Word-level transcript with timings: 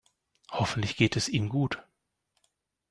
Hoffentlich 0.49 0.95
geht 0.97 1.15
es 1.15 1.29
ihm 1.29 1.47
gut. 1.47 1.83